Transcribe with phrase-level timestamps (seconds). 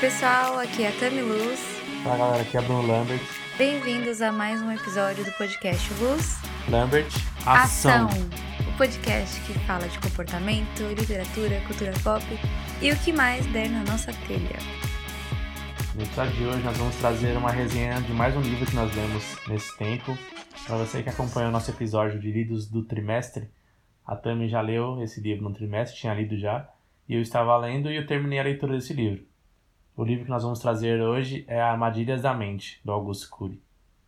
[0.00, 1.60] pessoal, aqui é a Tami Luz.
[2.02, 3.20] Fala galera, aqui é a Bruno Lambert.
[3.58, 6.38] Bem-vindos a mais um episódio do podcast Luz
[6.70, 7.10] Lambert,
[7.44, 8.08] ação.
[8.66, 12.24] O podcast que fala de comportamento, literatura, cultura pop
[12.80, 14.56] e o que mais der na nossa telha.
[15.94, 18.96] No episódio de hoje nós vamos trazer uma resenha de mais um livro que nós
[18.96, 20.16] lemos nesse tempo.
[20.66, 23.50] Para você que acompanhou o nosso episódio de lidos do trimestre,
[24.06, 26.66] a Tami já leu esse livro no trimestre, tinha lido já,
[27.06, 29.28] e eu estava lendo e eu terminei a leitura desse livro.
[30.00, 33.62] O livro que nós vamos trazer hoje é Armadilhas da Mente, do Augusto Cury.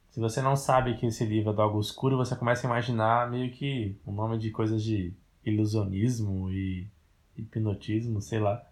[0.09, 3.30] Se você não sabe que esse livro é do Augusto Cury, você começa a imaginar
[3.30, 5.12] meio que o um nome de coisas de
[5.45, 6.88] ilusionismo e
[7.36, 8.66] hipnotismo, sei lá.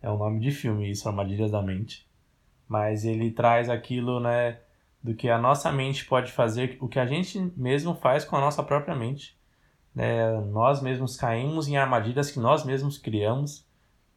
[0.00, 2.08] É o um nome de filme isso, Armadilhas da Mente.
[2.68, 4.60] Mas ele traz aquilo, né,
[5.02, 8.40] do que a nossa mente pode fazer, o que a gente mesmo faz com a
[8.40, 9.36] nossa própria mente.
[9.92, 10.40] Né?
[10.52, 13.66] Nós mesmos caímos em armadilhas que nós mesmos criamos.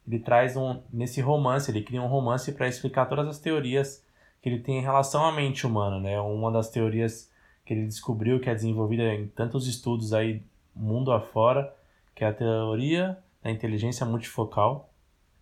[0.08, 4.02] Ele traz um nesse romance, ele cria um romance para explicar todas as teorias
[4.40, 6.18] que ele tem em relação à mente humana, né?
[6.18, 7.30] Uma das teorias
[7.64, 10.42] que ele descobriu que é desenvolvida em tantos estudos aí
[10.74, 11.74] mundo afora,
[12.14, 14.90] que é a teoria da inteligência multifocal.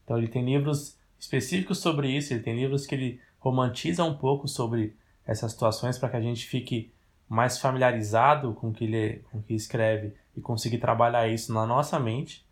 [0.03, 4.49] Então ele tem livros específicos sobre isso, ele tem livros que ele romantiza um pouco
[4.49, 6.93] sobre essas situações para que a gente fique
[7.29, 11.67] mais familiarizado com o que ele com o que escreve e conseguir trabalhar isso na
[11.67, 12.46] nossa mente.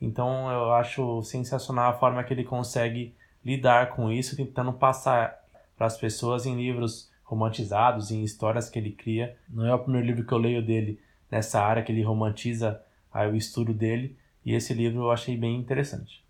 [0.00, 5.38] Então eu acho sensacional a forma que ele consegue lidar com isso, tentando passar
[5.76, 9.36] para as pessoas em livros romantizados, em histórias que ele cria.
[9.48, 13.30] Não é o primeiro livro que eu leio dele nessa área que ele romantiza aí,
[13.30, 16.24] o estudo dele, e esse livro eu achei bem interessante.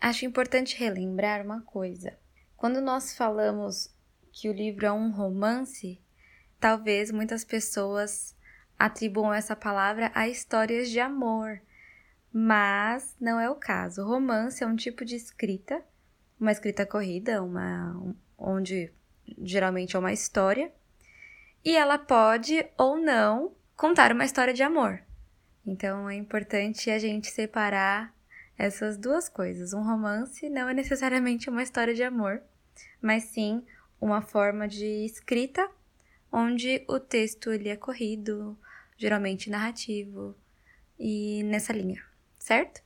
[0.00, 2.16] Acho importante relembrar uma coisa.
[2.56, 3.92] Quando nós falamos
[4.32, 6.00] que o livro é um romance,
[6.60, 8.36] talvez muitas pessoas
[8.78, 11.60] atribuam essa palavra a histórias de amor,
[12.32, 14.04] mas não é o caso.
[14.04, 15.82] Romance é um tipo de escrita,
[16.40, 18.90] uma escrita corrida, uma onde
[19.42, 20.72] geralmente é uma história,
[21.64, 25.00] e ela pode ou não contar uma história de amor.
[25.66, 28.12] Então é importante a gente separar
[28.58, 29.72] essas duas coisas.
[29.72, 32.42] Um romance não é necessariamente uma história de amor,
[33.00, 33.64] mas sim
[34.00, 35.70] uma forma de escrita
[36.32, 38.58] onde o texto ele é corrido,
[38.96, 40.34] geralmente narrativo
[40.98, 42.02] e nessa linha,
[42.42, 42.82] certo?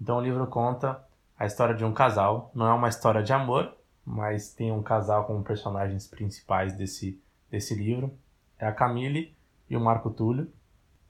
[0.00, 1.04] Então o livro conta
[1.36, 5.26] a história de um casal, não é uma história de amor, mas tem um casal
[5.26, 7.20] como personagens principais desse,
[7.50, 8.16] desse livro.
[8.58, 9.36] É a Camille
[9.68, 10.52] e o Marco Túlio.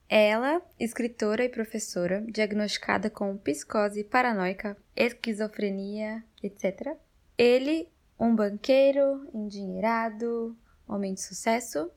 [0.09, 6.97] Ela, escritora e professora, diagnosticada com psicose paranoica, esquizofrenia, etc.
[7.39, 7.89] Ele,
[8.19, 10.57] um banqueiro, endinheirado,
[10.89, 11.91] homem de sucesso.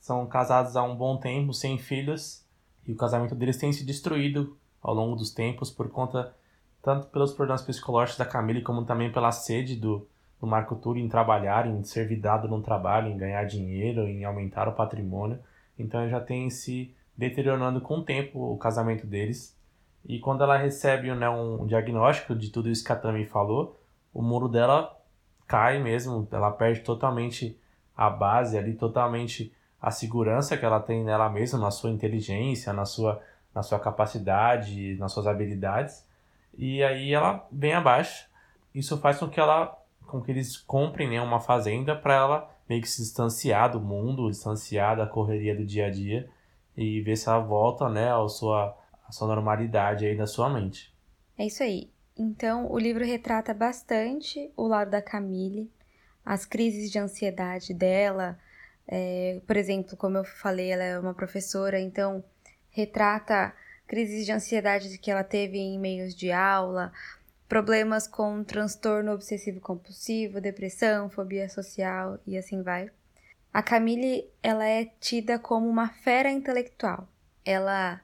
[0.00, 2.46] São casados há um bom tempo, sem filhos,
[2.86, 6.34] e o casamento deles tem se destruído ao longo dos tempos por conta
[6.82, 10.06] tanto pelos problemas psicológicos da Camille como também pela sede do,
[10.40, 14.68] do Marco Túlio em trabalhar, em ser vidado no trabalho, em ganhar dinheiro, em aumentar
[14.68, 15.38] o patrimônio.
[15.78, 19.56] Então já tem se deteriorando com o tempo o casamento deles.
[20.04, 23.80] E quando ela recebe né, um diagnóstico de tudo isso que a Tami falou,
[24.12, 24.98] o muro dela
[25.46, 27.56] cai mesmo, ela perde totalmente
[27.96, 32.84] a base ali, totalmente a segurança que ela tem nela mesma, na sua inteligência, na
[32.84, 33.20] sua,
[33.54, 36.06] na sua capacidade, nas suas habilidades.
[36.56, 38.28] E aí ela vem abaixo.
[38.74, 42.82] Isso faz com que ela com que eles comprem né, uma fazenda para ela meio
[42.82, 46.28] que se distanciar do mundo, distanciar da correria do dia a dia
[46.76, 48.76] e ver se ela volta, né, à sua,
[49.06, 50.94] à sua normalidade aí da sua mente.
[51.38, 51.90] É isso aí.
[52.16, 55.70] Então, o livro retrata bastante o lado da Camille,
[56.24, 58.38] as crises de ansiedade dela.
[58.86, 62.22] É, por exemplo, como eu falei, ela é uma professora, então
[62.72, 63.54] retrata
[63.86, 66.92] crises de ansiedade que ela teve em meios de aula,
[67.48, 72.90] problemas com transtorno obsessivo compulsivo, depressão, fobia social e assim vai.
[73.52, 77.06] A Camille, ela é tida como uma fera intelectual.
[77.44, 78.00] Ela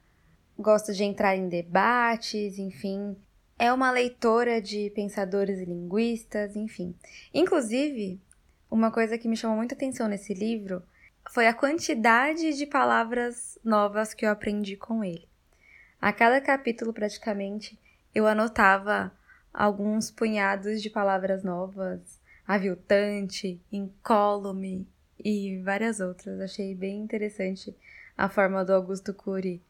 [0.59, 3.17] gosta de entrar em debates, enfim,
[3.59, 6.95] é uma leitora de pensadores e linguistas, enfim.
[7.35, 8.21] Inclusive,
[8.71, 10.83] uma coisa que me chamou muita atenção nesse livro
[11.31, 15.29] foi a quantidade de palavras novas que eu aprendi com ele.
[16.01, 17.79] A cada capítulo, praticamente,
[18.15, 19.13] eu anotava
[19.53, 24.89] alguns punhados de palavras novas, aviltante, incólume
[25.23, 26.41] e várias outras.
[26.41, 27.77] Achei bem interessante
[28.17, 29.63] a forma do Augusto Cury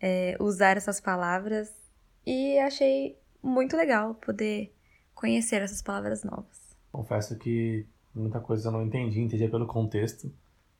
[0.00, 1.72] é, usar essas palavras
[2.26, 4.74] e achei muito legal poder
[5.14, 6.76] conhecer essas palavras novas.
[6.92, 10.32] Confesso que muita coisa eu não entendi, entendi pelo contexto.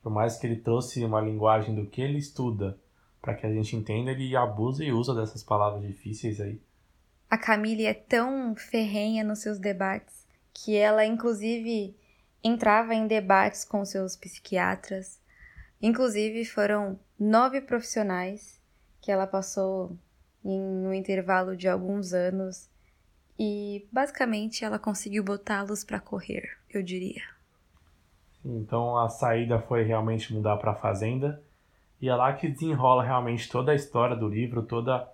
[0.02, 2.78] Por mais que ele trouxe uma linguagem do que ele estuda
[3.20, 6.60] para que a gente entenda, ele abusa e usa dessas palavras difíceis aí
[7.30, 11.96] a Camille é tão ferrenha nos seus debates que ela inclusive
[12.42, 15.20] entrava em debates com seus psiquiatras.
[15.80, 18.60] Inclusive foram nove profissionais
[19.00, 19.96] que ela passou
[20.44, 22.68] em um intervalo de alguns anos
[23.38, 27.22] e basicamente ela conseguiu botá-los para correr, eu diria.
[28.44, 31.42] Então a saída foi realmente mudar para a fazenda.
[32.00, 35.06] E é lá que desenrola realmente toda a história do livro, toda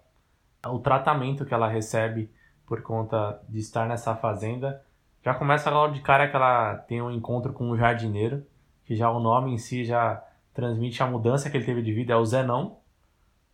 [0.66, 2.30] o tratamento que ela recebe
[2.66, 4.82] por conta de estar nessa fazenda.
[5.24, 8.44] Já começa logo de cara que ela tem um encontro com um jardineiro,
[8.84, 10.22] que já o nome em si já
[10.54, 12.78] transmite a mudança que ele teve de vida, é o Zé Não,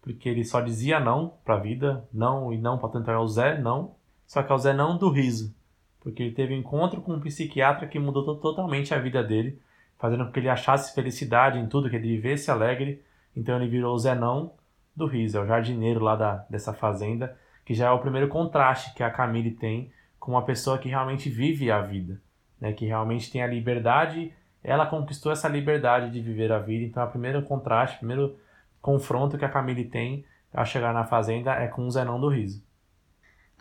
[0.03, 3.27] porque ele só dizia não para a vida, não e não para tentar é o
[3.27, 3.95] Zé Não,
[4.27, 5.55] só que é o Zé Não do riso,
[6.03, 9.61] porque ele teve um encontro com um psiquiatra que mudou totalmente a vida dele,
[9.99, 13.03] fazendo com que ele achasse felicidade em tudo, que ele vivesse alegre,
[13.37, 14.53] então ele virou o Zé Não
[14.97, 18.95] do riso, é o jardineiro lá da, dessa fazenda, que já é o primeiro contraste
[18.95, 22.21] que a Camille tem com uma pessoa que realmente vive a vida,
[22.61, 22.73] né?
[22.73, 24.33] que realmente tem a liberdade,
[24.63, 28.37] ela conquistou essa liberdade de viver a vida, então é o primeiro contraste, o primeiro
[28.81, 32.63] confronto que a Camille tem ao chegar na fazenda é com o Zenão do Riso.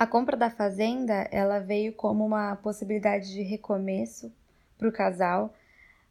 [0.01, 4.33] A compra da fazenda, ela veio como uma possibilidade de recomeço
[4.75, 5.53] para o casal.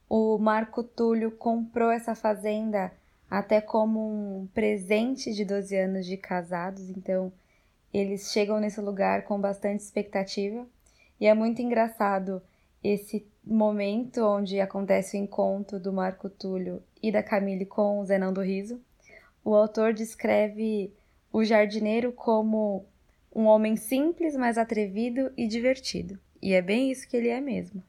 [0.08, 2.92] O Marco Túlio comprou essa fazenda
[3.28, 7.32] até como um presente de 12 anos de casados, então
[7.92, 10.64] eles chegam nesse lugar com bastante expectativa
[11.20, 12.40] e é muito engraçado
[12.84, 18.32] esse momento onde acontece o encontro do Marco Túlio e da Camille com o Zenão
[18.32, 18.80] do Riso.
[19.44, 20.94] O autor descreve
[21.32, 22.86] o jardineiro como
[23.34, 26.18] um homem simples, mas atrevido e divertido.
[26.42, 27.82] E é bem isso que ele é mesmo.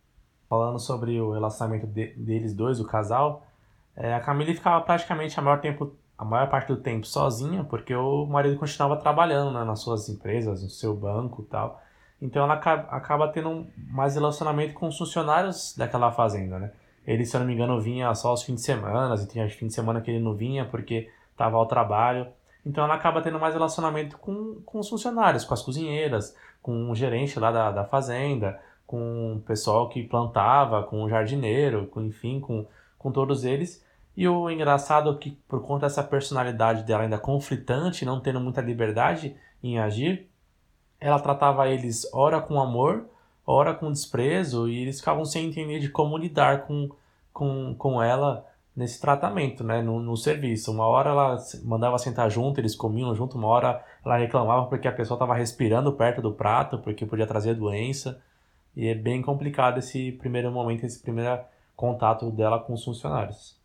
[0.49, 3.45] Falando sobre o relacionamento de, deles dois, o casal,
[3.95, 7.95] é, a Camille ficava praticamente a maior tempo a maior parte do tempo sozinha, porque
[7.95, 11.81] o marido continuava trabalhando né, nas suas empresas, no seu banco e tal.
[12.21, 16.71] Então ela acaba tendo mais relacionamento com os funcionários daquela fazenda, né?
[17.07, 19.65] Ele, se eu não me engano, vinha só aos fins de semana, e tinha fim
[19.65, 22.27] de semana que ele não vinha porque estava ao trabalho.
[22.65, 26.95] Então ela acaba tendo mais relacionamento com, com os funcionários, com as cozinheiras, com o
[26.95, 32.39] gerente lá da, da fazenda, com o pessoal que plantava, com o jardineiro, com, enfim,
[32.39, 32.65] com,
[32.97, 33.83] com todos eles.
[34.15, 38.61] E o engraçado é que, por conta dessa personalidade dela ainda conflitante, não tendo muita
[38.61, 40.29] liberdade em agir,
[40.99, 43.05] ela tratava eles ora com amor,
[43.45, 46.89] ora com desprezo, e eles ficavam sem entender de como lidar com,
[47.33, 50.71] com, com ela nesse tratamento, né, no, no serviço.
[50.71, 54.91] Uma hora ela mandava sentar junto, eles comiam junto, uma hora ela reclamava porque a
[54.91, 58.21] pessoa estava respirando perto do prato, porque podia trazer doença.
[58.75, 61.39] E é bem complicado esse primeiro momento, esse primeiro
[61.75, 63.59] contato dela com os funcionários.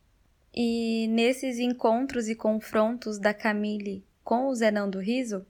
[0.54, 5.46] E nesses encontros e confrontos da Camille com o Zenão do Riso,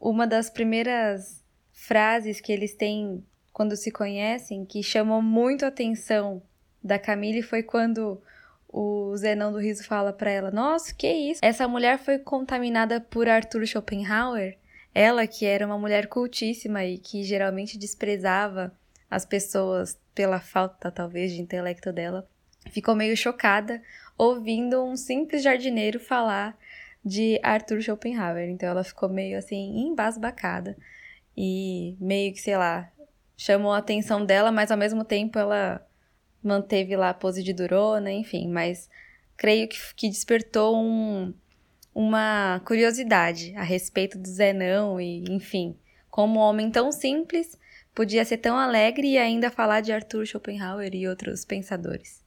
[0.00, 6.42] uma das primeiras frases que eles têm quando se conhecem, que chamou muito a atenção
[6.82, 8.20] da Camille, foi quando
[8.68, 11.40] o Zenão do Riso fala para ela: Nossa, que isso?
[11.42, 14.56] Essa mulher foi contaminada por Arthur Schopenhauer?
[14.94, 18.72] Ela, que era uma mulher cultíssima e que geralmente desprezava
[19.10, 22.28] as pessoas pela falta, talvez, de intelecto dela,
[22.70, 23.80] ficou meio chocada
[24.16, 26.58] ouvindo um simples jardineiro falar
[27.04, 28.48] de Arthur Schopenhauer.
[28.50, 30.76] Então ela ficou meio assim embasbacada
[31.36, 32.90] e meio que, sei lá,
[33.36, 35.86] chamou a atenção dela, mas ao mesmo tempo ela
[36.48, 38.88] manteve lá a pose de durona, enfim, mas
[39.36, 41.32] creio que, que despertou um,
[41.94, 45.76] uma curiosidade a respeito do Zenão e, enfim,
[46.10, 47.58] como um homem tão simples
[47.94, 52.24] podia ser tão alegre e ainda falar de Arthur Schopenhauer e outros pensadores.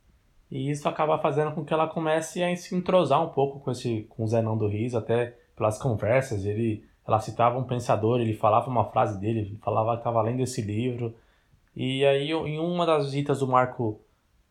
[0.52, 4.06] E isso acaba fazendo com que ela comece a se entrosar um pouco com esse
[4.10, 6.44] com o Zenão do Riso, até pelas conversas.
[6.44, 10.42] Ele, ela citava um pensador, ele falava uma frase dele, ele falava que estava lendo
[10.42, 11.16] esse livro.
[11.74, 14.02] E aí, em uma das visitas do Marco,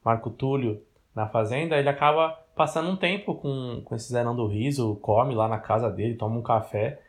[0.04, 0.83] Marco Túlio
[1.14, 5.49] na fazenda, ele acaba passando um tempo com, com esse Zenão do Riso, come lá
[5.49, 7.00] na casa dele, toma um café.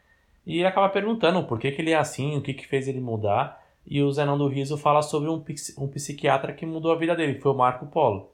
[0.45, 2.99] E ele acaba perguntando por que, que ele é assim, o que, que fez ele
[2.99, 3.61] mudar.
[3.85, 5.43] E o Zenão do Riso fala sobre um,
[5.77, 8.31] um psiquiatra que mudou a vida dele, foi o Marco Polo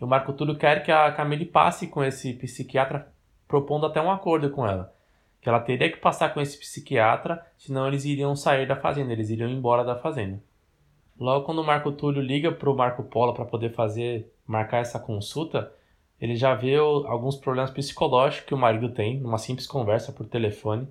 [0.00, 3.12] que o Marco Túlio quer que a Camille passe com esse psiquiatra,
[3.46, 4.94] propondo até um acordo com ela.
[5.42, 9.28] Que ela teria que passar com esse psiquiatra, senão eles iriam sair da fazenda, eles
[9.28, 10.42] iriam embora da fazenda.
[11.20, 14.98] Logo quando o Marco Túlio liga para o Marco Polo para poder fazer, marcar essa
[14.98, 15.70] consulta,
[16.18, 20.88] ele já vê alguns problemas psicológicos que o marido tem, numa simples conversa por telefone.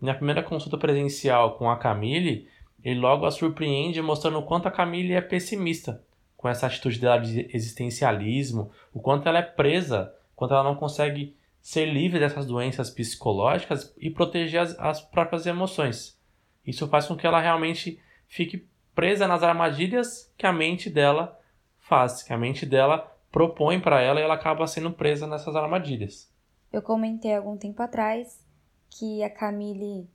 [0.00, 2.48] Na primeira consulta presencial com a Camille,
[2.82, 6.02] ele logo a surpreende mostrando o quanto a Camille é pessimista
[6.34, 10.76] com essa atitude dela de existencialismo, o quanto ela é presa, o quanto ela não
[10.76, 16.18] consegue ser livre dessas doenças psicológicas e proteger as, as próprias emoções.
[16.64, 18.66] Isso faz com que ela realmente fique
[18.98, 21.38] presa nas armadilhas que a mente dela
[21.78, 26.28] faz, que a mente dela propõe para ela e ela acaba sendo presa nessas armadilhas.
[26.72, 28.44] Eu comentei algum tempo atrás
[28.90, 30.10] que a Camille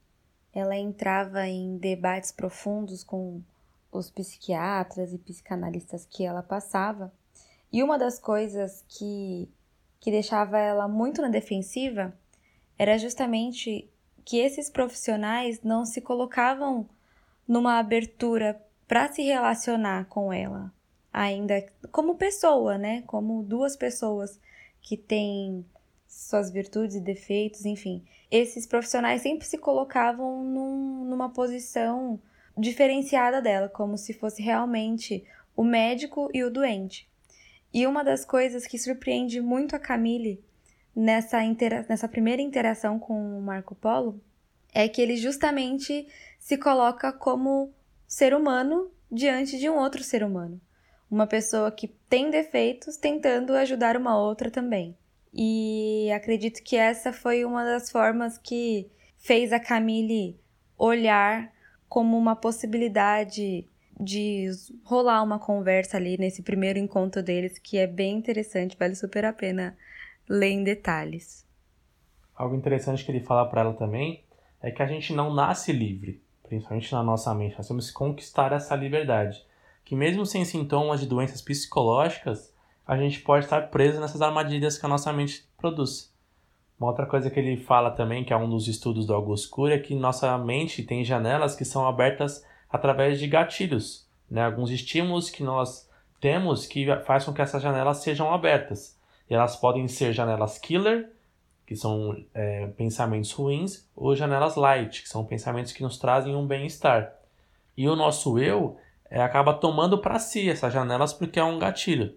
[0.52, 3.40] ela entrava em debates profundos com
[3.90, 7.10] os psiquiatras e psicanalistas que ela passava.
[7.72, 9.48] E uma das coisas que,
[9.98, 12.14] que deixava ela muito na defensiva
[12.78, 13.90] era justamente
[14.26, 16.86] que esses profissionais não se colocavam
[17.48, 18.60] numa abertura
[18.94, 20.72] para se relacionar com ela,
[21.12, 23.02] ainda como pessoa, né?
[23.08, 24.38] Como duas pessoas
[24.80, 25.66] que têm
[26.06, 28.04] suas virtudes e defeitos, enfim.
[28.30, 32.20] Esses profissionais sempre se colocavam num, numa posição
[32.56, 35.24] diferenciada dela, como se fosse realmente
[35.56, 37.10] o médico e o doente.
[37.72, 40.40] E uma das coisas que surpreende muito a Camille
[40.94, 41.40] nessa,
[41.88, 44.20] nessa primeira interação com o Marco Polo
[44.72, 46.06] é que ele justamente
[46.38, 47.74] se coloca como
[48.14, 50.60] ser humano diante de um outro ser humano.
[51.10, 54.96] Uma pessoa que tem defeitos tentando ajudar uma outra também.
[55.32, 60.38] E acredito que essa foi uma das formas que fez a Camille
[60.78, 61.52] olhar
[61.88, 63.68] como uma possibilidade
[63.98, 64.48] de
[64.84, 69.32] rolar uma conversa ali nesse primeiro encontro deles, que é bem interessante, vale super a
[69.32, 69.76] pena
[70.28, 71.44] ler em detalhes.
[72.32, 74.22] Algo interessante que ele fala para ela também
[74.62, 78.52] é que a gente não nasce livre, principalmente na nossa mente, nós temos que conquistar
[78.52, 79.44] essa liberdade.
[79.84, 82.54] Que mesmo sem sintomas de doenças psicológicas,
[82.86, 86.14] a gente pode estar preso nessas armadilhas que a nossa mente produz.
[86.78, 89.72] Uma outra coisa que ele fala também, que é um dos estudos do Augusto Cury,
[89.72, 94.44] é que nossa mente tem janelas que são abertas através de gatilhos, né?
[94.44, 95.88] alguns estímulos que nós
[96.20, 98.98] temos que faz com que essas janelas sejam abertas.
[99.30, 101.10] E elas podem ser janelas killer,
[101.66, 106.46] que são é, pensamentos ruins, ou janelas light, que são pensamentos que nos trazem um
[106.46, 107.12] bem-estar.
[107.76, 108.76] E o nosso eu
[109.10, 112.14] é, acaba tomando para si essas janelas porque é um gatilho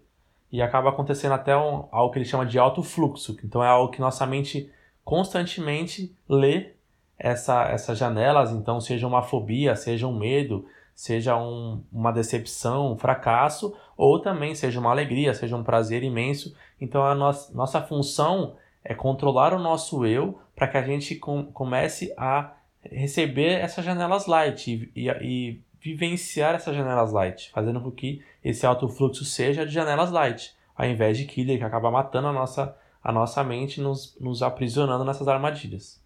[0.52, 3.38] e acaba acontecendo até um, algo que ele chama de alto fluxo.
[3.44, 4.72] Então é algo que nossa mente
[5.04, 6.72] constantemente lê
[7.18, 12.98] essa, essas janelas, então seja uma fobia, seja um medo, seja um, uma decepção, um
[12.98, 16.56] fracasso, ou também seja uma alegria, seja um prazer imenso.
[16.80, 18.56] Então a nossa, nossa função
[18.88, 24.28] é controlar o nosso eu para que a gente com, comece a receber essas janelas
[24.28, 29.66] light e, e, e vivenciar essas janelas light, fazendo com que esse alto fluxo seja
[29.66, 33.82] de janelas light, ao invés de killer, que acaba matando a nossa, a nossa mente,
[33.82, 36.02] nos, nos aprisionando nessas armadilhas.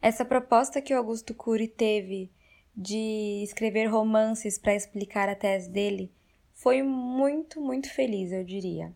[0.00, 2.30] Essa proposta que o Augusto Cury teve
[2.76, 6.12] de escrever romances para explicar a tese dele
[6.54, 8.92] foi muito, muito feliz, eu diria.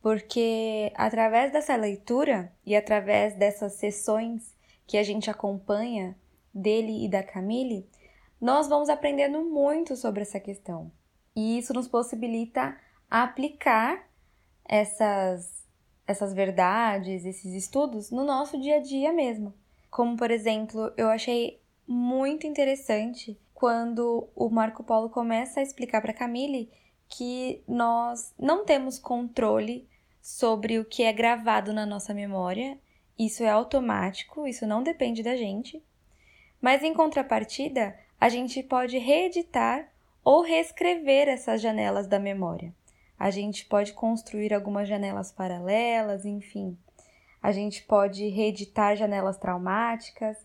[0.00, 4.54] Porque através dessa leitura e através dessas sessões
[4.86, 6.16] que a gente acompanha
[6.52, 7.88] dele e da Camille,
[8.40, 10.90] nós vamos aprendendo muito sobre essa questão.
[11.36, 12.76] E isso nos possibilita
[13.08, 14.08] aplicar
[14.64, 15.66] essas,
[16.06, 19.52] essas verdades, esses estudos no nosso dia a dia mesmo.
[19.90, 26.14] Como, por exemplo, eu achei muito interessante quando o Marco Polo começa a explicar para
[26.14, 26.70] Camille
[27.10, 29.86] que nós não temos controle
[30.22, 32.78] sobre o que é gravado na nossa memória.
[33.18, 35.82] Isso é automático, isso não depende da gente.
[36.62, 39.90] Mas em contrapartida, a gente pode reeditar
[40.22, 42.72] ou reescrever essas janelas da memória.
[43.18, 46.78] A gente pode construir algumas janelas paralelas, enfim.
[47.42, 50.36] A gente pode reeditar janelas traumáticas.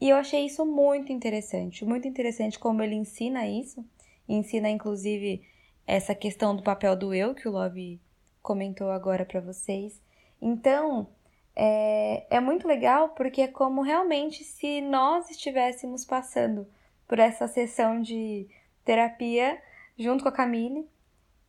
[0.00, 3.84] E eu achei isso muito interessante, muito interessante como ele ensina isso.
[4.28, 5.42] Ensina inclusive
[5.86, 8.00] essa questão do papel do eu que o Love
[8.42, 10.00] comentou agora para vocês.
[10.40, 11.06] Então,
[11.54, 16.66] é, é muito legal porque é como realmente se nós estivéssemos passando
[17.06, 18.48] por essa sessão de
[18.84, 19.60] terapia
[19.98, 20.88] junto com a Camille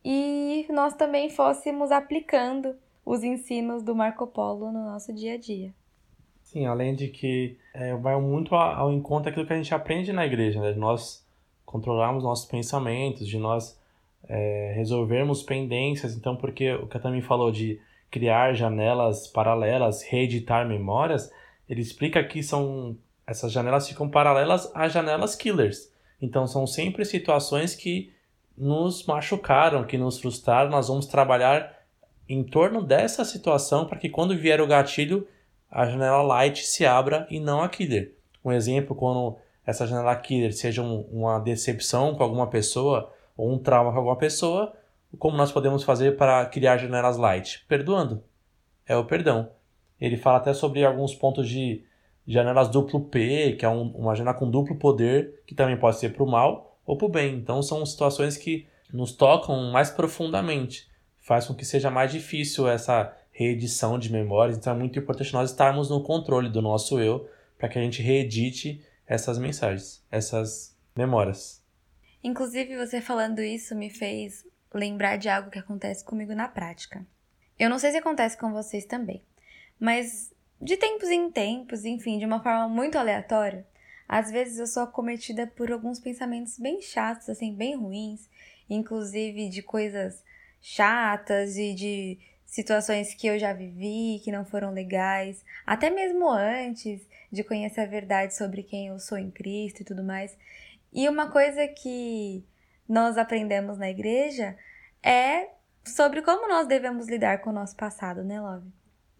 [0.04, 5.74] e nós também fôssemos aplicando os ensinos do Marco Polo no nosso dia a dia.
[6.42, 10.26] Sim, além de que é, vai muito ao encontro daquilo que a gente aprende na
[10.26, 10.72] igreja, né?
[10.72, 11.26] de nós
[11.64, 13.80] controlarmos nossos pensamentos, de nós
[14.28, 16.14] é, resolvermos pendências.
[16.14, 21.30] Então, porque o que a Tami falou de criar janelas paralelas, reeditar memórias,
[21.68, 25.90] ele explica que são essas janelas ficam paralelas às janelas killers.
[26.20, 28.12] Então são sempre situações que
[28.56, 30.70] nos machucaram, que nos frustraram.
[30.70, 31.74] Nós vamos trabalhar
[32.28, 35.26] em torno dessa situação para que quando vier o gatilho,
[35.70, 38.14] a janela light se abra e não a killer.
[38.44, 43.58] Um exemplo, quando essa janela killer seja um, uma decepção com alguma pessoa ou um
[43.58, 44.72] trauma com alguma pessoa,
[45.18, 47.64] como nós podemos fazer para criar janelas light?
[47.68, 48.22] Perdoando.
[48.86, 49.50] É o perdão.
[50.00, 51.84] Ele fala até sobre alguns pontos de
[52.26, 56.10] janelas duplo P, que é um, uma janela com duplo poder, que também pode ser
[56.10, 57.36] para o mal ou para o bem.
[57.36, 60.88] Então são situações que nos tocam mais profundamente,
[61.20, 64.56] faz com que seja mais difícil essa reedição de memórias.
[64.56, 68.02] Então é muito importante nós estarmos no controle do nosso eu para que a gente
[68.02, 71.63] reedite essas mensagens, essas memórias.
[72.24, 77.06] Inclusive, você falando isso me fez lembrar de algo que acontece comigo na prática.
[77.58, 79.22] Eu não sei se acontece com vocês também,
[79.78, 83.66] mas de tempos em tempos, enfim, de uma forma muito aleatória,
[84.08, 88.28] às vezes eu sou acometida por alguns pensamentos bem chatos, assim, bem ruins,
[88.68, 90.24] inclusive de coisas
[90.62, 97.06] chatas e de situações que eu já vivi, que não foram legais, até mesmo antes
[97.30, 100.36] de conhecer a verdade sobre quem eu sou em Cristo e tudo mais.
[100.94, 102.44] E uma coisa que
[102.88, 104.56] nós aprendemos na igreja
[105.02, 105.48] é
[105.84, 108.68] sobre como nós devemos lidar com o nosso passado, né, Love?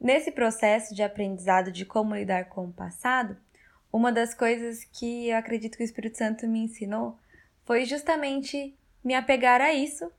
[0.00, 3.36] Nesse processo de aprendizado de como lidar com o passado,
[3.92, 7.18] uma das coisas que eu acredito que o Espírito Santo me ensinou
[7.64, 10.10] foi justamente me apegar a isso.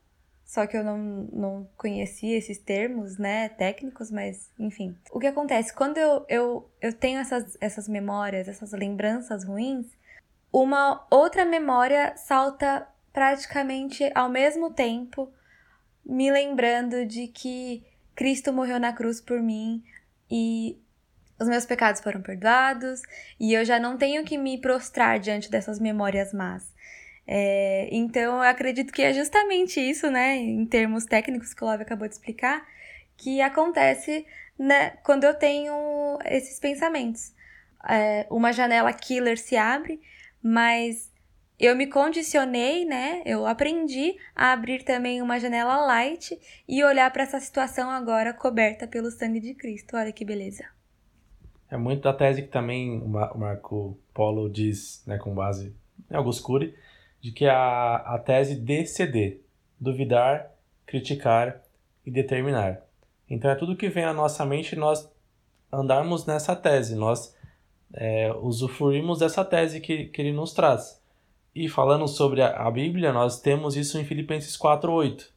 [0.44, 0.98] Só que eu não,
[1.32, 4.96] não conhecia esses termos, né, técnicos, mas enfim.
[5.10, 5.74] O que acontece?
[5.74, 9.86] Quando eu, eu, eu tenho essas, essas memórias, essas lembranças ruins,
[10.62, 15.30] uma outra memória salta praticamente ao mesmo tempo,
[16.02, 17.84] me lembrando de que
[18.14, 19.84] Cristo morreu na cruz por mim
[20.30, 20.78] e
[21.38, 23.02] os meus pecados foram perdoados
[23.38, 26.74] e eu já não tenho que me prostrar diante dessas memórias más.
[27.26, 31.82] É, então, eu acredito que é justamente isso, né, em termos técnicos que o Love
[31.82, 32.66] acabou de explicar,
[33.14, 34.24] que acontece
[34.58, 37.34] né, quando eu tenho esses pensamentos.
[37.86, 40.00] É, uma janela killer se abre,
[40.46, 41.12] mas
[41.58, 43.20] eu me condicionei, né?
[43.26, 46.38] Eu aprendi a abrir também uma janela light
[46.68, 49.96] e olhar para essa situação agora coberta pelo sangue de Cristo.
[49.96, 50.64] Olha que beleza.
[51.68, 55.74] É muito da tese que também o Marco Polo diz, né, com base
[56.08, 56.76] em Augusto Cury,
[57.20, 59.40] de que a, a tese DCD,
[59.80, 60.52] duvidar,
[60.86, 61.60] criticar
[62.04, 62.82] e determinar.
[63.28, 65.10] Então é tudo que vem à nossa mente nós
[65.72, 67.35] andarmos nessa tese, nós
[67.96, 71.02] é, usufruímos dessa tese que, que ele nos traz.
[71.54, 75.28] E falando sobre a, a Bíblia, nós temos isso em Filipenses 4.8,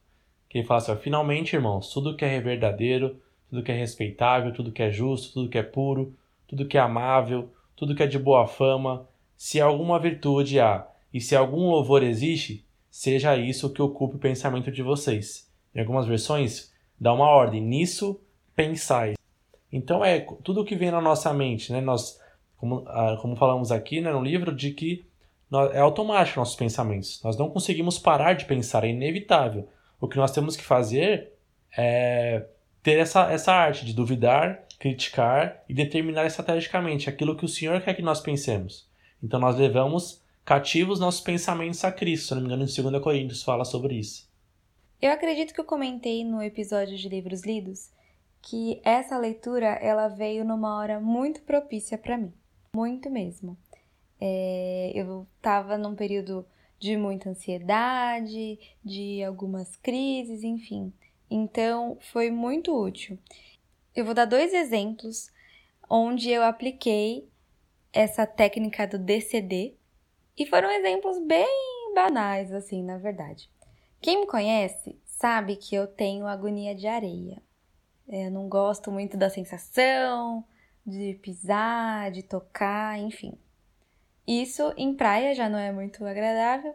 [0.48, 3.16] que ele fala assim, finalmente, irmãos, tudo que é verdadeiro,
[3.48, 6.14] tudo que é respeitável, tudo que é justo, tudo que é puro,
[6.46, 11.20] tudo que é amável, tudo que é de boa fama, se alguma virtude há e
[11.20, 15.50] se algum louvor existe, seja isso que ocupe o pensamento de vocês.
[15.74, 18.20] Em algumas versões, dá uma ordem, nisso
[18.54, 19.16] pensais.
[19.72, 21.80] Então é tudo que vem na nossa mente, né?
[21.80, 22.19] Nós,
[22.60, 25.04] como, ah, como falamos aqui né, no livro, de que
[25.72, 27.20] é automático nossos pensamentos.
[27.24, 29.66] Nós não conseguimos parar de pensar, é inevitável.
[29.98, 31.32] O que nós temos que fazer
[31.76, 32.46] é
[32.82, 37.94] ter essa, essa arte de duvidar, criticar e determinar estrategicamente aquilo que o Senhor quer
[37.94, 38.88] que nós pensemos.
[39.22, 42.28] Então nós levamos cativos nossos pensamentos a Cristo.
[42.28, 44.30] Se não me engano, em 2 Coríntios fala sobre isso.
[45.00, 47.90] Eu acredito que eu comentei no episódio de livros lidos
[48.42, 52.32] que essa leitura ela veio numa hora muito propícia para mim,
[52.74, 53.56] muito mesmo.
[54.20, 56.46] É, eu estava num período
[56.78, 60.92] de muita ansiedade, de algumas crises, enfim.
[61.30, 63.18] Então foi muito útil.
[63.94, 65.30] Eu vou dar dois exemplos
[65.88, 67.28] onde eu apliquei
[67.92, 69.74] essa técnica do DCD
[70.38, 73.50] e foram exemplos bem banais, assim, na verdade.
[74.00, 77.42] Quem me conhece sabe que eu tenho agonia de areia.
[78.08, 80.44] Eu não gosto muito da sensação
[80.86, 83.32] de pisar, de tocar, enfim.
[84.26, 86.74] Isso em praia já não é muito agradável,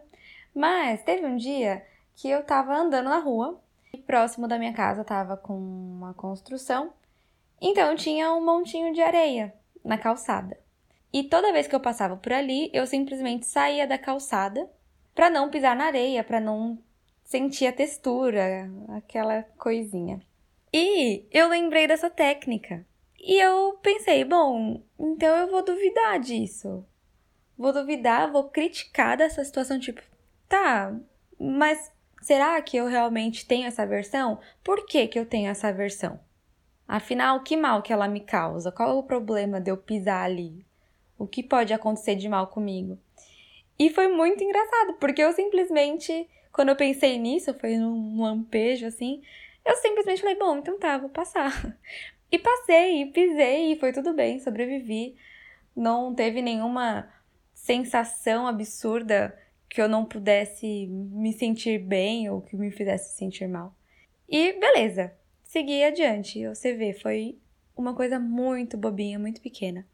[0.54, 3.60] mas teve um dia que eu tava andando na rua
[3.92, 6.92] e próximo da minha casa tava com uma construção
[7.60, 10.58] então tinha um montinho de areia na calçada.
[11.12, 14.68] E toda vez que eu passava por ali, eu simplesmente saía da calçada
[15.14, 16.78] para não pisar na areia, para não
[17.24, 20.20] sentir a textura, aquela coisinha.
[20.72, 22.84] E eu lembrei dessa técnica.
[23.26, 26.86] E eu pensei, bom, então eu vou duvidar disso.
[27.58, 30.00] Vou duvidar, vou criticar dessa situação, tipo,
[30.48, 30.96] tá,
[31.36, 34.38] mas será que eu realmente tenho essa versão?
[34.62, 36.20] Por que, que eu tenho essa versão?
[36.86, 38.70] Afinal, que mal que ela me causa?
[38.70, 40.64] Qual é o problema de eu pisar ali?
[41.18, 42.96] O que pode acontecer de mal comigo?
[43.76, 49.20] E foi muito engraçado, porque eu simplesmente, quando eu pensei nisso, foi num lampejo assim,
[49.64, 51.76] eu simplesmente falei, bom, então tá, vou passar.
[52.30, 55.16] E passei, e pisei, e foi tudo bem, sobrevivi.
[55.74, 57.08] Não teve nenhuma
[57.54, 59.36] sensação absurda
[59.68, 63.74] que eu não pudesse me sentir bem ou que me fizesse sentir mal.
[64.28, 65.12] E beleza,
[65.44, 66.46] segui adiante.
[66.46, 67.38] Você vê, foi
[67.76, 69.86] uma coisa muito bobinha, muito pequena.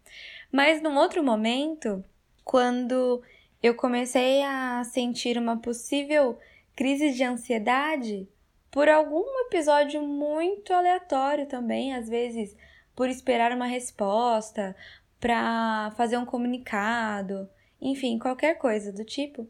[0.50, 2.04] Mas num outro momento,
[2.44, 3.22] quando
[3.62, 6.38] eu comecei a sentir uma possível
[6.74, 8.28] crise de ansiedade
[8.72, 12.56] por algum episódio muito aleatório também, às vezes
[12.96, 14.74] por esperar uma resposta,
[15.20, 17.48] para fazer um comunicado,
[17.80, 19.46] enfim, qualquer coisa do tipo.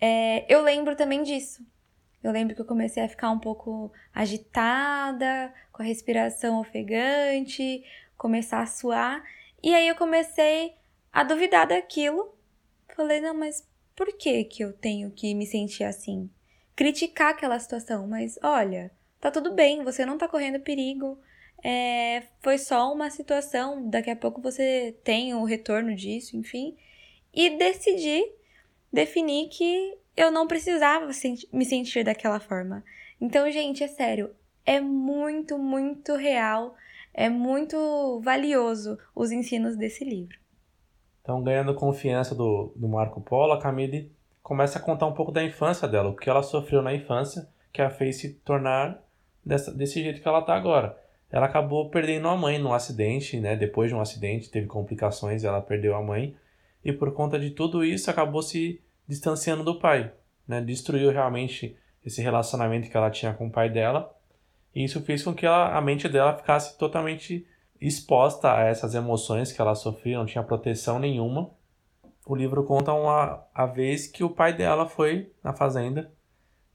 [0.00, 1.64] É, eu lembro também disso.
[2.22, 7.84] Eu lembro que eu comecei a ficar um pouco agitada, com a respiração ofegante,
[8.16, 9.22] começar a suar.
[9.62, 10.74] E aí eu comecei
[11.12, 12.34] a duvidar daquilo.
[12.96, 16.28] Falei, não, mas por que que eu tenho que me sentir assim?
[16.76, 21.18] Criticar aquela situação, mas olha, tá tudo bem, você não tá correndo perigo.
[21.64, 26.76] É, foi só uma situação, daqui a pouco você tem o retorno disso, enfim.
[27.32, 28.22] E decidi,
[28.92, 31.10] definir que eu não precisava
[31.52, 32.84] me sentir daquela forma.
[33.20, 34.30] Então, gente, é sério,
[34.64, 36.74] é muito, muito real,
[37.14, 40.38] é muito valioso os ensinos desse livro.
[41.22, 44.12] Então, ganhando confiança do, do Marco Polo, a Camille
[44.46, 47.82] começa a contar um pouco da infância dela, o que ela sofreu na infância, que
[47.82, 49.02] a fez se tornar
[49.44, 50.96] dessa, desse jeito que ela está agora.
[51.28, 53.56] Ela acabou perdendo a mãe num acidente, né?
[53.56, 56.36] Depois de um acidente, teve complicações, ela perdeu a mãe.
[56.84, 60.12] E por conta de tudo isso, acabou se distanciando do pai,
[60.46, 60.60] né?
[60.60, 64.14] Destruiu realmente esse relacionamento que ela tinha com o pai dela.
[64.72, 67.44] E isso fez com que ela, a mente dela ficasse totalmente
[67.80, 71.50] exposta a essas emoções que ela sofria, não tinha proteção nenhuma.
[72.28, 76.12] O livro conta uma, a vez que o pai dela foi na fazenda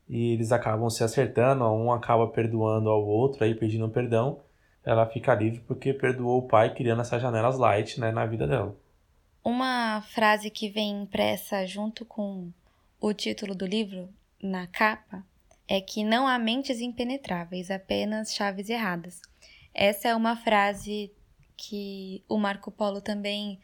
[0.07, 4.39] e eles acabam se acertando, um acaba perdoando ao outro, aí pedindo perdão.
[4.81, 8.73] Ela fica livre porque perdoou o pai, criando essas janelas light né, na vida dela.
[9.43, 12.49] Uma frase que vem impressa junto com
[12.99, 14.07] o título do livro,
[14.41, 15.21] na capa,
[15.67, 19.21] é que não há mentes impenetráveis, apenas chaves erradas.
[19.73, 21.11] Essa é uma frase
[21.57, 23.59] que o Marco Polo também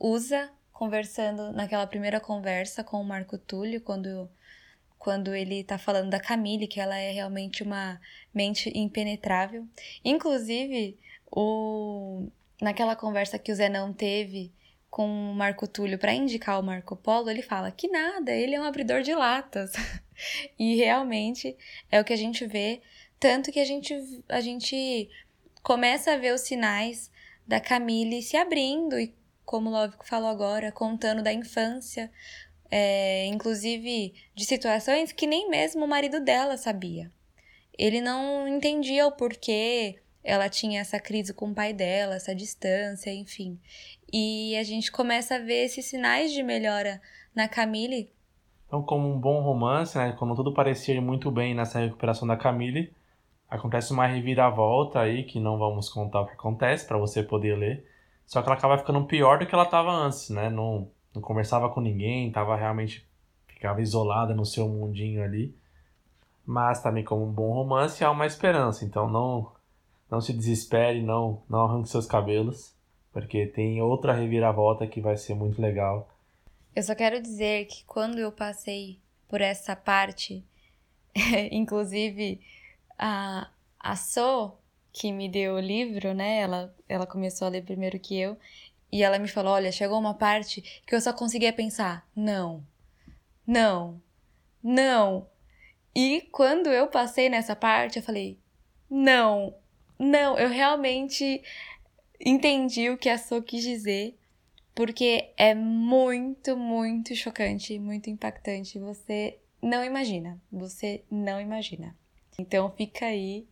[0.00, 4.28] usa conversando naquela primeira conversa com o Marco Túlio, quando,
[4.98, 7.98] quando ele está falando da Camille, que ela é realmente uma
[8.32, 9.66] mente impenetrável.
[10.04, 10.98] Inclusive,
[11.32, 12.28] o,
[12.60, 14.52] naquela conversa que o Zé não teve
[14.90, 18.60] com o Marco Túlio para indicar o Marco Polo, ele fala que nada, ele é
[18.60, 19.72] um abridor de latas.
[20.58, 21.56] e realmente
[21.90, 22.82] é o que a gente vê,
[23.18, 23.94] tanto que a gente,
[24.28, 25.08] a gente
[25.62, 27.10] começa a ver os sinais
[27.46, 29.14] da Camille se abrindo e,
[29.46, 32.10] como o Lovico falou agora, contando da infância,
[32.70, 37.10] é, inclusive de situações que nem mesmo o marido dela sabia.
[37.78, 43.14] Ele não entendia o porquê ela tinha essa crise com o pai dela, essa distância,
[43.14, 43.60] enfim.
[44.12, 47.00] E a gente começa a ver esses sinais de melhora
[47.32, 48.10] na Camille.
[48.66, 52.92] Então, como um bom romance, né, quando tudo parecia muito bem nessa recuperação da Camille,
[53.48, 57.86] acontece uma reviravolta aí que não vamos contar o que acontece para você poder ler.
[58.26, 60.50] Só que ela acaba ficando pior do que ela estava antes, né?
[60.50, 63.06] Não, não conversava com ninguém, tava realmente
[63.46, 65.56] ficava isolada no seu mundinho ali.
[66.44, 69.52] Mas também como um bom romance há uma esperança, então não
[70.10, 72.76] não se desespere, não não arranque seus cabelos
[73.16, 76.06] porque tem outra reviravolta que vai ser muito legal.
[76.74, 80.44] Eu só quero dizer que quando eu passei por essa parte,
[81.50, 82.38] inclusive
[82.98, 83.48] a,
[83.80, 84.52] a So,
[84.96, 86.38] que me deu o livro, né?
[86.38, 88.38] Ela, ela começou a ler primeiro que eu.
[88.90, 92.66] E ela me falou: Olha, chegou uma parte que eu só conseguia pensar: não,
[93.46, 94.00] não,
[94.62, 95.28] não.
[95.94, 98.38] E quando eu passei nessa parte, eu falei:
[98.88, 99.54] não,
[99.98, 101.42] não, eu realmente
[102.18, 104.18] entendi o que a So quis dizer,
[104.74, 108.78] porque é muito, muito chocante, muito impactante.
[108.78, 111.94] Você não imagina, você não imagina.
[112.38, 113.46] Então fica aí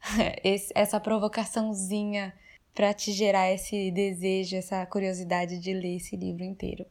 [0.44, 2.34] esse, essa provocaçãozinha
[2.74, 6.86] para te gerar esse desejo, essa curiosidade de ler esse livro inteiro.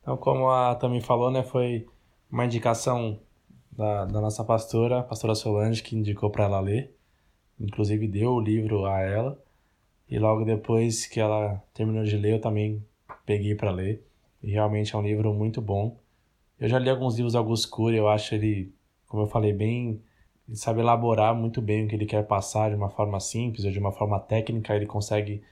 [0.00, 1.86] Então, como a Tami falou, né, foi
[2.30, 3.20] uma indicação
[3.70, 6.96] da, da nossa pastora, a pastora Solange, que indicou para ela ler.
[7.58, 9.42] Inclusive deu o livro a ela.
[10.08, 12.84] E logo depois que ela terminou de ler, eu também
[13.24, 14.06] peguei para ler.
[14.42, 15.98] E realmente é um livro muito bom.
[16.58, 18.74] Eu já li alguns livros do Augusto Cury, eu acho ele,
[19.06, 20.02] como eu falei, bem.
[20.46, 23.70] Ele sabe elaborar muito bem o que ele quer passar de uma forma simples ou
[23.70, 24.74] de uma forma técnica.
[24.74, 25.42] Ele consegue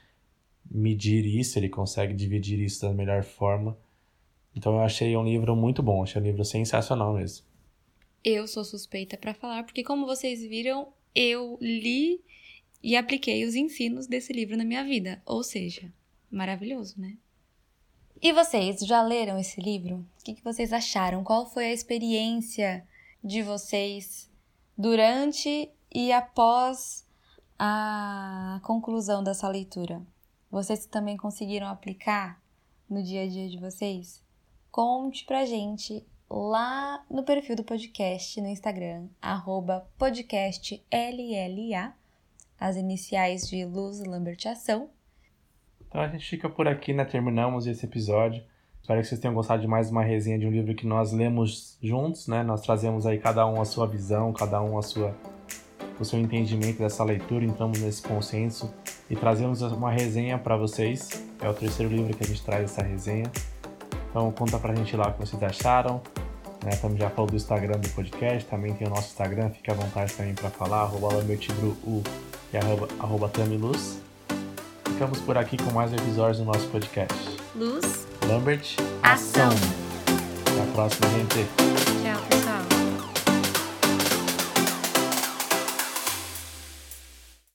[0.70, 3.76] medir isso, ele consegue dividir isso da melhor forma.
[4.54, 7.46] Então eu achei um livro muito bom, achei um livro sensacional mesmo.
[8.22, 12.20] Eu sou suspeita para falar, porque como vocês viram, eu li
[12.82, 15.22] e apliquei os ensinos desse livro na minha vida.
[15.24, 15.92] Ou seja,
[16.30, 17.16] maravilhoso, né?
[18.20, 20.06] E vocês já leram esse livro?
[20.20, 21.24] O que, vocês acharam?
[21.24, 22.86] Qual foi a experiência
[23.22, 24.30] de vocês
[24.76, 27.06] durante e após
[27.58, 30.02] a conclusão dessa leitura?
[30.50, 32.42] Vocês também conseguiram aplicar
[32.88, 34.22] no dia a dia de vocês?
[34.72, 39.08] conte pra gente lá no perfil do podcast no Instagram,
[39.98, 41.94] podcastlla,
[42.58, 44.88] as iniciais de Luz Lambert Ação.
[45.86, 47.04] Então a gente fica por aqui, né?
[47.04, 48.42] Terminamos esse episódio.
[48.82, 51.78] Espero que vocês tenham gostado de mais uma resenha de um livro que nós lemos
[51.80, 52.42] juntos, né?
[52.42, 55.14] Nós trazemos aí cada um a sua visão, cada um a sua
[56.00, 58.74] o seu entendimento dessa leitura, entramos nesse consenso
[59.08, 61.22] e trazemos uma resenha para vocês.
[61.40, 63.30] É o terceiro livro que a gente traz essa resenha.
[64.10, 66.00] Então conta pra gente lá o que vocês acharam.
[66.64, 66.72] Né?
[66.80, 70.12] Também já falou do Instagram do podcast, também tem o nosso Instagram, fique à vontade
[70.14, 71.08] também para falar, arroba
[71.86, 72.02] U
[72.52, 74.00] e arroba, arroba Tamiluz.
[74.86, 77.38] Ficamos por aqui com mais episódios do nosso podcast.
[77.54, 79.50] Luz Lambert, ação.
[80.46, 81.71] Até a próxima, gente.